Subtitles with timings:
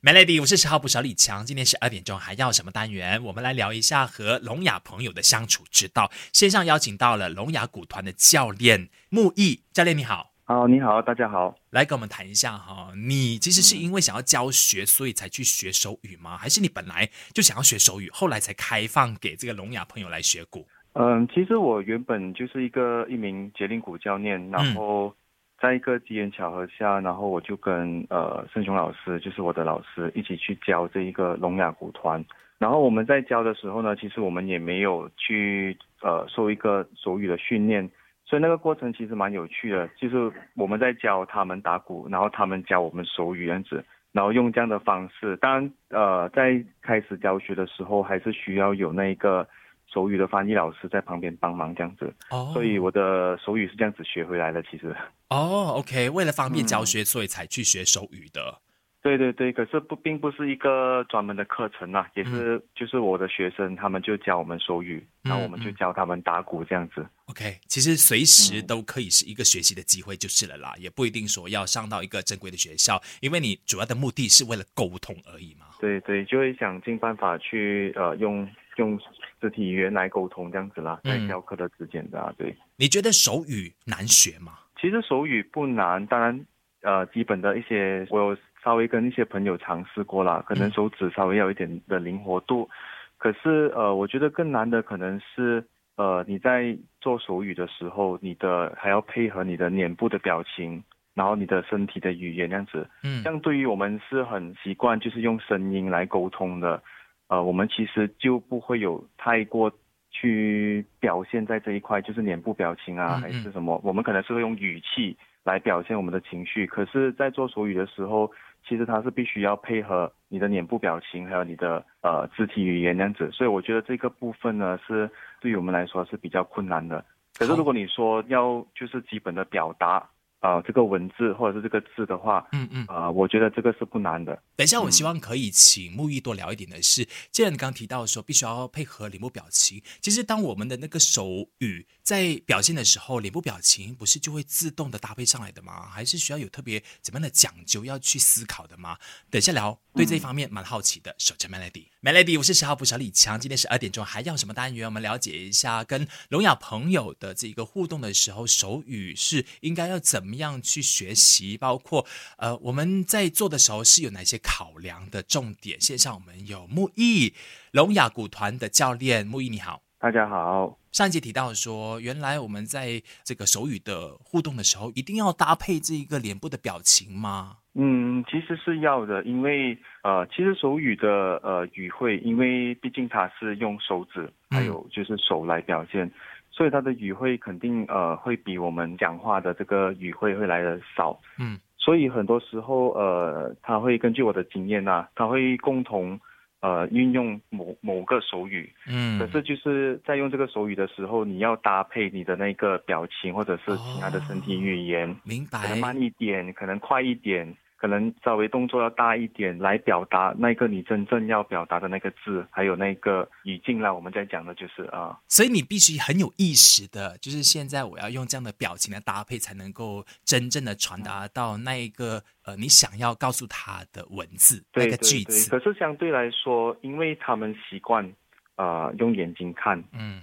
[0.00, 1.44] Melody，我是十号捕手李强。
[1.44, 3.20] 今天十二点钟还要什么单元？
[3.20, 6.08] 我们来聊一下和聋哑朋友的相处之道。
[6.32, 10.30] 线上邀请到了聋哑鼓团的教练木易教练，你好。
[10.44, 11.52] 好，你好，大家好。
[11.70, 16.38] 来跟我们谈一下哈，你其实是因为想要教学，所以才去学手语吗？
[16.38, 20.64] 还是你本来就想要学手语，后来才开放给这个聋哑朋友来学鼓？
[20.92, 25.12] 嗯，其实我原本就是一个一名节令鼓教练，然后。
[25.60, 32.24] 在一个机缘巧合下，然后我就跟呃盛雄老师，就是我的老师，一起去教这一个聋哑鼓团。
[32.58, 37.90] 然后我们在教的时候呢，其实我们也没有去呃受一个手语的训练，
[38.24, 39.88] 所以那个过程其实蛮有趣的。
[39.96, 45.36] 就是我们在教他们打鼓，然后他们教我们手语样子，然后用这样的方式。
[45.38, 49.48] 当然呃在开始教学的时候，还是需要有那一个。
[49.92, 54.62] 手语的翻译老师在旁边帮忙这样子，哦，所以我的手语是这样子学回来的。
[54.64, 54.94] 其实，
[55.30, 58.60] 哦，OK，为了方便教学，所以才去学手语的。
[59.00, 67.06] 对对对，可是不并不是一个专门的课程啊，也是就是我的学生，他们就教我们手语，然后我们就教他们打鼓这样子。
[67.26, 75.66] OK，其实随时都可以是一个学习的机会就是了啦，也不一定说要上到一个正规的学校，因为你主要的目的是为了沟通而已嘛。
[75.80, 78.46] 对对，就会想尽办法去呃用。
[78.78, 78.98] 用
[79.40, 82.56] 肢体语言来沟通这样子啦，在教课的之间的啊，对。
[82.76, 84.58] 你觉得手语难学吗？
[84.80, 86.46] 其实手语不难，当然，
[86.82, 92.68] 呃，基本的一些我有稍微跟一些朋友尝试过啦，可能手指稍微要一点的灵活度。
[93.16, 95.64] 可是呃，我觉得更难的可能是
[95.96, 100.82] 呃你在做手语的时候，你的还要配合你的脸部的表情，
[101.14, 102.88] 然后你的身体的语言这样子。
[103.02, 103.24] 嗯。
[103.24, 106.80] 这样对于我们是很习惯，就是用声音来沟通的。
[107.28, 109.70] 呃，我们其实就不会有太过
[110.10, 116.66] 去表现在这一块，就是脸部表情啊，还是什么，我们可能是会用语气来表现我们的情绪。
[116.66, 118.30] 可是，在做手语的时候，
[118.66, 123.30] 其实它是必须要配合你的脸部表情，还有你的呃肢体语言这样子。
[123.30, 127.04] 所以，我觉得这个部分呢，是对于我们来说是比较困难的。
[127.38, 130.08] 可是，如果你说要就是基本的表达。
[130.40, 134.40] 啊，这个文字或者是这个字的话，嗯嗯，啊，我觉得这个是不难的。
[134.56, 145.88] 等一下，我希望可以请木易多聊一点的是，既然你刚刚提到说必须要配合脸部表情，其实当我们的那个手语在表现的时候，脸部表情不是就会自动的搭配上来的吗？
[145.88, 148.96] 还是需要有特别怎么样的讲究要去思考的吗？
[149.30, 151.14] 等一下聊，对这一方面蛮好奇的。
[151.18, 154.86] 守着 Melody，Melody，我是十号捕小李强，今天十二点钟还要什么单元？
[154.86, 161.56] 我们了解一下跟聋哑朋友的这个互动的时候，手语是应该要怎么样去学习？
[161.56, 162.06] 包括
[162.36, 165.80] 呃，我们在做的时候是有哪些考量的重点？
[165.80, 167.34] 线上我们有木易
[167.72, 170.78] 聋哑鼓团的教练，木易你好，大家好。
[170.92, 177.58] 上一节提到说，原来我们在这个手语的互动的时候，一定要搭配这一个脸部的表情吗？
[177.74, 186.10] 嗯，其实是要的，因为呃，其实手语的呃语汇，因为毕竟它是用手指还有就是手来表现，
[186.58, 191.16] 所以它的语汇肯定呃会比我们讲话的这个语汇会来的少。
[191.38, 196.18] 嗯，所以很多时候呃，他会根据我的经验呐，他会共同
[196.60, 198.72] 呃运用某某个手语。
[198.88, 205.60] 嗯，可是就是在用这个手语的时候，你要搭配你的那个表情或者是其他的身体语言，明白？
[205.62, 207.56] 可能慢一点，可能快一点。
[207.78, 213.94] 可能稍微动作要大一点来表达那个你真正要表达的那个字，还有那个语境啦。
[213.94, 225.48] 我们在讲的就是啊，所以你必须很有意识的，就是现在我要用这样的表情来搭配，才能够真正的传达到那一个呃你想要告诉他的文字那个句子。
[225.48, 228.12] 可是相对来说，因为他们习惯
[228.56, 230.20] 呃用眼睛看，嗯，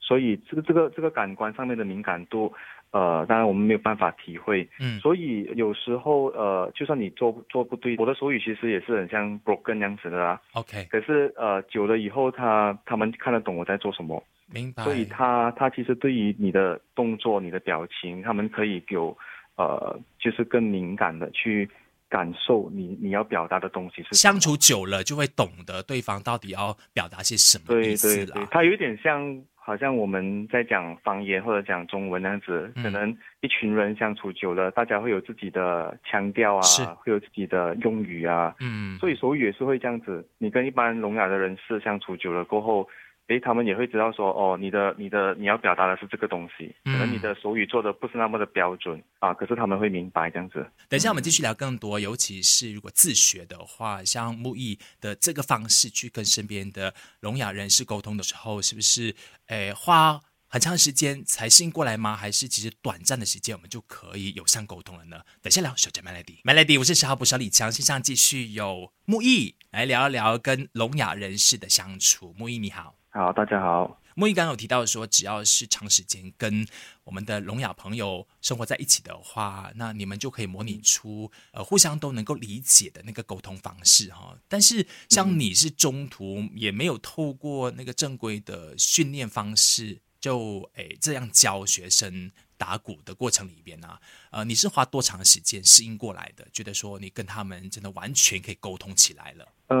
[0.00, 2.50] 所以这个这个这个感官上面的敏感度。
[2.94, 10.40] 呃，当然我们没有办法体会，嗯，所以有时候呃，就算你做做不对，我的手语其实也是很像 broken 样子的啦。
[10.52, 14.84] OK，可是呃，久了以后，他他们看得懂我在做什么，明白。
[14.84, 19.18] 所以他他其实对于你的动作、你的表情，他们可以有
[19.56, 21.68] 呃，就是更敏感的去
[22.08, 24.14] 感受你你要表达的东西是。
[24.14, 28.46] 相处久了就会懂得对方到底要表达些什么意思了。
[28.52, 29.42] 他有点像。
[29.64, 36.62] 好像我们在讲方言或者讲中文那样子，可能一群人相处久了，大家会有自己的腔调啊，
[36.98, 40.28] 会有自己的用语啊，嗯，所以手语也是会这样子。
[40.36, 42.86] 你跟一般聋哑的人士相处久了过后。
[43.28, 50.66] 诶，他们也会知道说，哦，你的、你的、你要表达的是这个东西，可能你的手语做的不是那么的标准啊，可是他们会明白这样子。
[50.88, 59.14] 等一下，我们继续聊更多，尤其是如果自学的话，像木易的这个方式去跟身边的聋哑人士沟通的时候，是不是
[59.46, 60.20] 诶花？
[60.46, 62.14] 很长时间才适应过来吗？
[62.14, 65.20] 还是其实短暂的时间我们就可以友善沟通了呢？
[65.42, 72.32] 等下聊，小姐 Melody，Melody，我是十号捕手李强，线上继续有木易来聊一聊跟聋哑人士的相处。
[72.38, 74.00] 木易你好，好，大家好。
[74.16, 76.66] 莫毅刚刚有提到说，只要是长时间跟
[77.04, 84.36] 我们的聋哑朋友生活在一起的话，那你们就可以模拟出呃互相都能够理解的那个沟通方式哈。
[84.48, 93.96] 但是像你是中途也没有透过那个正规的训练方式，就诶这样教学生打鼓的过程里边呢，
[94.32, 96.44] 呃，你是花多长时间适应过来的？
[96.52, 99.48] 觉得说你跟他们真的完全可以沟通起来了？
[99.68, 99.76] 呃，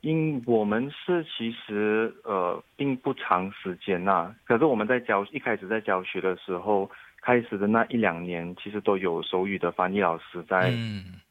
[0.00, 6.90] 因我们是其实呃并不长时间呐，可是我们在教一开始在教学的时候，
[7.20, 10.72] 开始的那一两年，其实都有手语的翻译老师在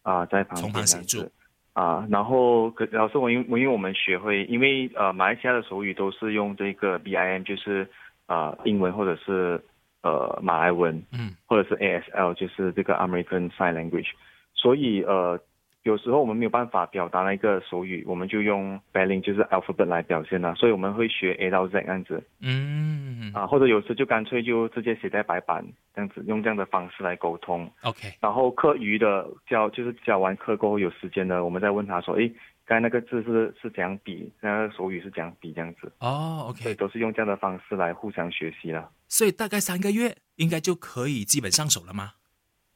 [0.03, 1.31] 啊在旁边协助。
[1.73, 7.87] 啊，然后可老师我因我因为我们学会，因为呃马来西亚的手语都是用这个 BIM，就是
[8.25, 9.61] 啊英文或者是
[10.03, 14.09] 呃马来文，嗯，或者是 ASL，就是这个 American Sign Language，
[14.53, 15.39] 所以呃。
[15.83, 22.23] 有时候我们没有办法表达那个手语，我们就用 spelling 就是 alphabet 来表现了，所以我们会学 A 到 Z 这样子。
[22.41, 23.31] 嗯。
[23.33, 27.71] 啊，或者有时就干脆就直接写在白板这样子，用这样的方式来沟通。
[27.81, 28.13] OK。
[28.19, 32.31] 然后课余的教就是教完课过后有时间呢，我们再问他说，诶，
[32.65, 35.91] 刚才那个字是是怎样比，那个手语是怎样比这样子。
[35.99, 36.63] 哦，OK。
[36.63, 38.89] 对，都是用这样的方式来互相学习了。
[39.07, 42.11] 所以大概三个月应该就可以基本上手了吗？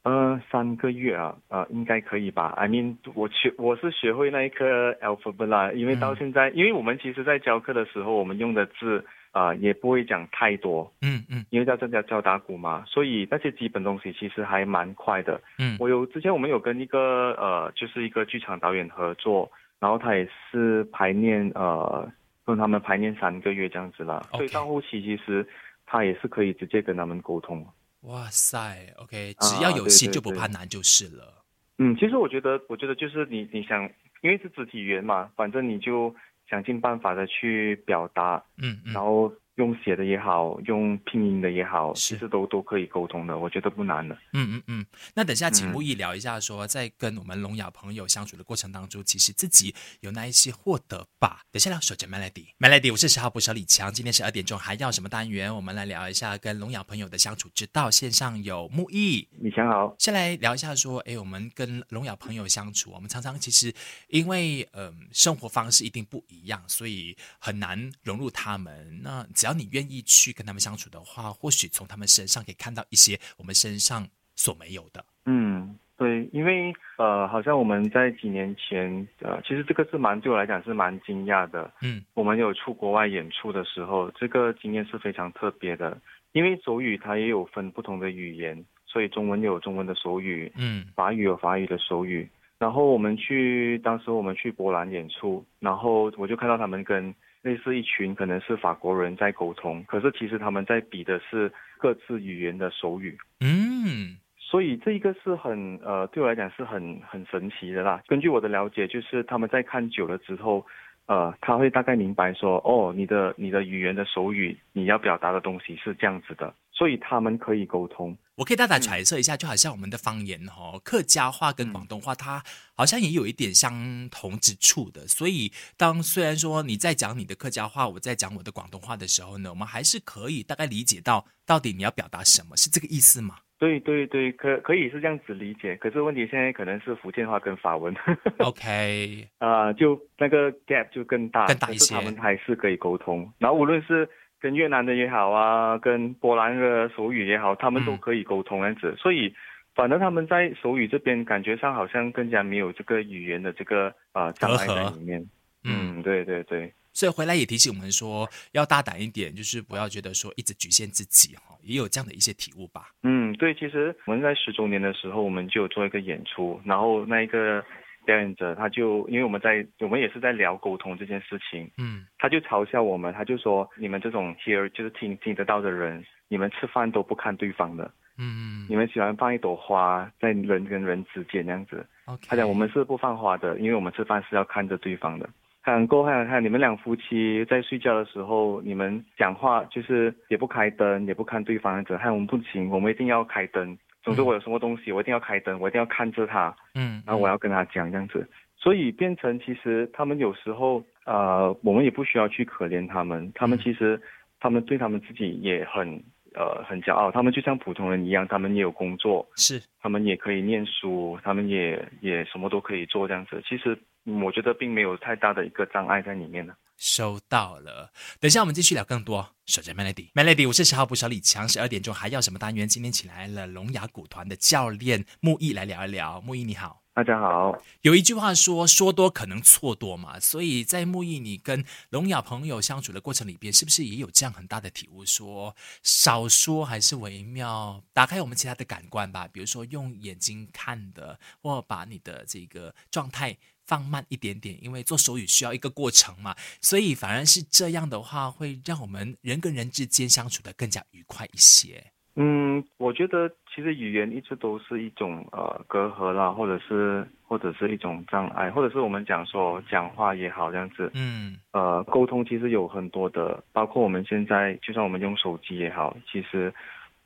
[0.05, 15.41] 呃，三个月啊，呃，应该可以吧？I mean，我学我是学会那一颗 alphabet 啦，因为到现在，因为我们其实在教课的时候，我们用的字啊也不会讲太多，嗯嗯，因为在这叫教打鼓嘛，所以那些基本东西其实还蛮快的。
[15.57, 22.07] 嗯，我有之前我们有跟一个呃，就是一个剧场导演合作，然后他也是排练呃，
[22.45, 25.43] 跟他们排练三个月这样子了，所以到后期其实
[25.87, 27.65] 他也是可以直接跟他们沟通。
[28.05, 31.43] 哇塞，OK，只要有心就不怕难就是了。
[31.77, 33.83] 嗯，其实我觉得，我觉得就是你你想，
[34.21, 36.15] 因为是肢体语言嘛，反正你就
[36.49, 39.31] 想尽办法的去表达，嗯嗯，然后。
[39.55, 44.15] 用写的也好，用拼音的也好，其实都都可以沟通的，我觉得不难的。
[44.33, 51.41] 嗯嗯嗯，那等下请木易聊一下，说在跟我们聋哑朋友相处的过程当中，其实自己有哪一些获得吧。
[51.51, 55.53] 等下聊守着 Melody，Melody，我是十号捕手李强，今天十二点钟还要什么单元？
[55.55, 57.89] 我们来聊一下跟聋哑朋友的相处之道。
[57.89, 63.73] 线上有木易，李强好，先来聊一下说，哎，我们跟聋哑朋友相处，我们常常其实
[64.09, 68.99] 因为嗯生活方式一定不一样，所以很难融入他们。
[69.01, 74.03] 那只要你愿意去跟他们相处的话，或许从他们身上可以看到一些我们身上
[74.35, 75.05] 所没有的。
[75.27, 81.71] 嗯，对，因为呃，好像我们在几年前，呃，其实这个是蛮对我来讲是蛮惊讶的。
[81.83, 85.95] 嗯，我们有出国外演出的时候，这个经验是非常特别的。
[86.31, 92.27] 因为手语它也有分不同的语言，所以中文有中文的手语，嗯，法语有法语的手语。
[92.57, 97.13] 然后我们去，当时我们去波兰演出，然后我就看到他们跟。
[97.45, 103.15] 类似一群可能是法国人在沟通，可是其实他们在比的是各自语言的手语。
[103.39, 108.01] 嗯，所以这一个是很呃，对我来讲是很很神奇的啦。
[108.07, 110.65] 根据我的了解，就是他们在看久了之后，
[111.05, 118.15] 呃，他会大概明白说，哦，你的你的语言的手语，你要表达的东西是这样子的，所以他们可以沟通。
[118.35, 122.43] 我可以大胆揣测一下，就好像我们的方言哈，客家话跟广东话，它
[122.75, 125.07] 好像也有一点相同之处的。
[125.07, 133.37] 所以，当虽然说你在讲你的客家话，我在讲我的广东话的时候呢，我们还是可以大概理解到到底你要表达什么，是这个意思吗？
[133.57, 135.77] 对对对，可可以是这样子理解。
[135.77, 137.95] 可是问题现在可能是福建话跟法文。
[138.39, 141.95] OK， 啊，就那个 gap 就更大，更大一些。
[141.95, 144.09] 他们还是可以沟通，然后无论是。
[144.45, 149.33] 跟越南的也好啊，跟波兰的手语也好，他们都可以沟通这样子，所以
[149.73, 155.27] 反正他们在手语这边感觉上好像更加没有这个语言的这个啊障碍在里面。
[155.63, 156.71] 嗯，对对对。
[156.93, 162.91] 所以回来也提醒我们说，要大胆一点，就是不要觉得说一直局限自己哈，也有这样的一些体悟吧。
[163.01, 167.65] 嗯，对，其实我们在十周年的时候，我们就有做一个演出，然后那一个。
[168.05, 181.85] 表演者他就因为我们在我们也是在聊沟通这件事情，嗯，他就嘲笑我们，他就说你们这种 hear 就是听听得到的人，你们吃饭都不看对方的，嗯，你们喜欢放一朵花在人跟人之间那样子。
[182.27, 185.27] 他讲我们是不放花的，因为我们吃饭是要看着对方的。
[185.63, 193.75] 看过还有看你们两夫妻在睡觉的时候，你们讲话就是也不开灯，也不看对方子，还有我们不行，我们一定要开灯。
[194.05, 203.99] 总之，我有什么东西，我一定要开灯，我一定要看着他，嗯，然后我要跟他讲这样子，所以变成其实他们有时候，呃，我们也不需要去可怜他们，他们其实
[204.39, 206.03] 他们对他们自己也很
[206.35, 213.41] 呃很骄傲，他们就像普通人一样，他们也有工作，是他们也可以念书，他们也也什么都可以做这样子。
[213.47, 213.77] 其实
[214.21, 216.53] 我觉得并没有太大的一个障碍在里面呢。
[216.77, 217.89] 收到了，
[218.19, 219.25] 等一下我们继续聊更多。
[219.45, 221.47] 守着 Melody，Melody，我是十号捕手李强。
[221.47, 222.67] 十二点钟还要什么单元？
[222.67, 226.19] 今天请来了聋哑鼓团的教练木易来聊一聊。
[226.19, 227.61] 木易你好，大家好。
[227.81, 235.05] 有一句话说，说多可能错多嘛，所以在木易你跟聋哑朋友相处的过程里边，是不是也有这样很大的体悟？
[235.05, 243.37] 说少说还是为妙，打开我们其他的感官吧，比如说用眼睛看的，或把你的这个状态。
[243.67, 251.83] 放慢一点点，因为做手语需要一个过程嘛，所以反而是这样的话，会让我们人跟人之间相处的更加愉快一些。
[252.13, 260.91] 嗯，我觉得其实语言一直都是一种呃隔阂啦，或者是或者是一种障碍，或者是我们讲说讲话也好这样子。
[260.93, 261.37] 嗯。
[261.53, 266.53] 呃，沟通其实有很多的，包括我们现在就算我们用手机也好，其实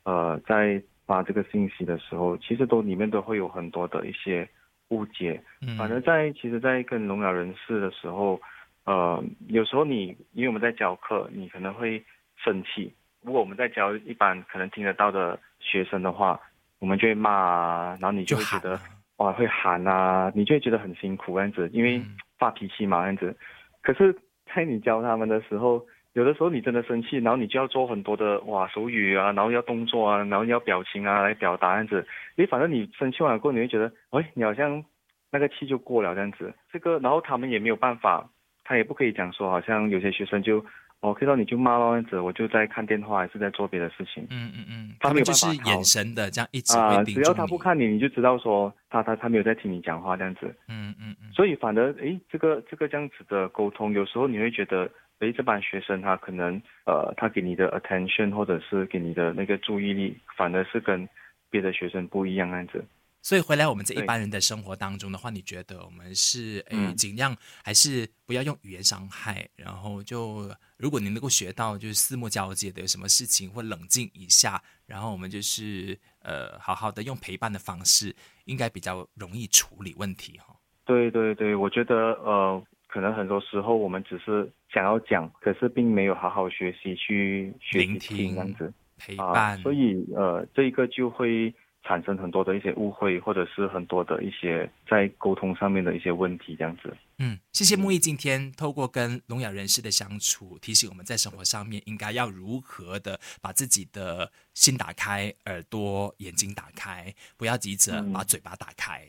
[0.02, 4.48] 呃在发这个信息的时候，其实都里面都会有很多的一些。
[4.90, 5.40] 误解，
[5.78, 8.40] 反正在其实，在跟聋哑人士的时候，
[8.84, 12.04] 呃，有时候你因为我们在教课，你可能会
[12.36, 12.92] 生气。
[13.22, 16.40] 如果我们在教一般可能听得到的学生的话，
[16.80, 18.80] 我们就会骂啊，然后你就会觉得
[19.18, 22.02] 哇会喊啊，你就会觉得很辛苦这样子，因为
[22.38, 23.36] 发脾气嘛这样子。
[23.82, 24.14] 可是，
[24.54, 32.06] 在你教他们的时候，有的时候你真的生气，然后你就要做很多的哇手语啊，然后要动作啊，然后要表情啊来表达这样子。
[32.34, 34.84] 你反正你生气完过后，你会觉得，哎，你好像
[35.30, 36.52] 那个气就过了这样子。
[36.72, 38.28] 这个，然后他们也没有办法，
[38.64, 40.64] 他也不可以讲说，好像有些学生就，
[41.00, 44.26] 哦，看到你就骂那样子，我就在看电话还是在做别的事情。
[44.30, 50.54] 嗯嗯嗯，他们就是眼神的这样一直啊，只要他不看你，你就知道说他他他没有在听你讲话这样子。
[50.68, 51.32] 嗯嗯嗯。
[51.32, 54.90] 所以反而，诶，这个这个这样子的沟通，有时候你会觉得。
[55.20, 56.54] 所以这班学生他可能
[56.86, 61.06] 呃，他给你的 attention 或者是给你的那个注意力，反而是跟
[61.50, 62.82] 别的学生不一样样子。
[63.22, 69.48] 所以回来我们这一般人的生活当中的话，你觉得我们是诶尽量还是不要用语言伤害？
[69.56, 80.56] 然后就如果你能够学到就是四目交接的有什么事情或冷静一下，然后我们就是呃好好的用陪伴的方式，应该比较容易处理问题哈。
[80.84, 82.62] 对对对，我觉得呃。
[82.92, 96.94] 可能很多时候我们只是想要讲，可是并没有好好学习去聆听这样子陪伴，所以呃，这一个就会产生很多的一些误会，或者是很多的一些在沟通上面的一些问题这样子。
[97.18, 109.02] 嗯，谢谢木易今天透过跟聋哑人士的相处，提醒我们在生活上面应该要如何的把自己的心打开，耳朵、眼睛打开，不要急着把嘴巴打开。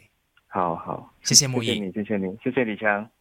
[0.48, 3.12] 好好，谢谢木易，谢谢你，谢谢你，谢谢李强。